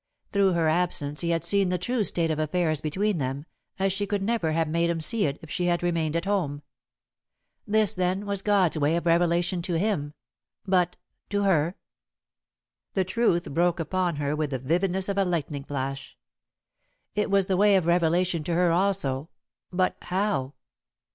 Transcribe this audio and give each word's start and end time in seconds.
Through 0.31 0.53
her 0.53 0.67
absence 0.67 1.21
he 1.21 1.29
had 1.29 1.43
seen 1.43 1.69
the 1.69 1.77
true 1.77 2.03
state 2.03 2.31
of 2.31 2.39
affairs 2.39 2.81
between 2.81 3.19
them, 3.19 3.45
as 3.77 3.93
she 3.93 4.07
could 4.07 4.23
never 4.23 4.51
have 4.51 4.67
made 4.67 4.89
him 4.89 4.99
see 4.99 5.27
it 5.27 5.37
if 5.43 5.51
she 5.51 5.65
had 5.65 5.83
remained 5.83 6.15
at 6.15 6.25
home. 6.25 6.63
This, 7.67 7.93
then, 7.93 8.25
was 8.25 8.41
God's 8.41 8.79
way 8.79 8.95
of 8.95 9.05
revelation 9.05 9.61
to 9.61 9.77
him, 9.77 10.15
but 10.65 10.97
to 11.29 11.43
her? 11.43 11.75
The 12.95 13.03
truth 13.03 13.53
broke 13.53 13.79
upon 13.79 14.15
her 14.15 14.35
with 14.35 14.49
the 14.49 14.57
vividness 14.57 15.07
of 15.07 15.19
a 15.19 15.23
lightning 15.23 15.65
flash. 15.65 16.17
It 17.13 17.29
was 17.29 17.45
the 17.45 17.55
way 17.55 17.75
of 17.75 17.85
revelation 17.85 18.43
to 18.45 18.55
her 18.55 18.71
also, 18.71 19.29
but 19.71 19.97
how? 20.01 20.55